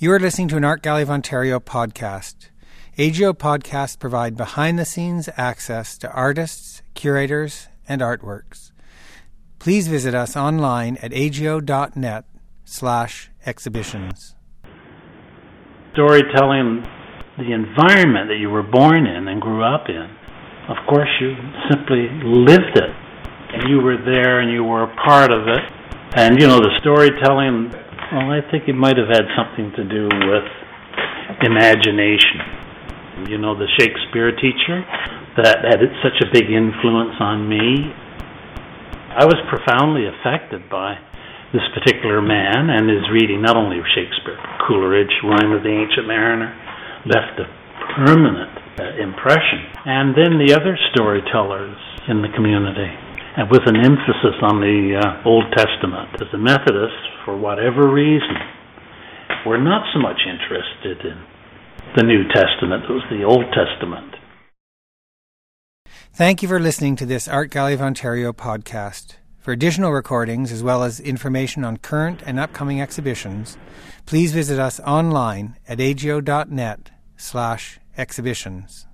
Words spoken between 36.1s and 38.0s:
a big influence on me.